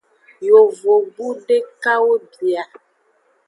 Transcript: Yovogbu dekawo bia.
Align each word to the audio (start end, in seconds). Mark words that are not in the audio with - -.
Yovogbu 0.47 1.25
dekawo 1.47 2.13
bia. 2.39 2.63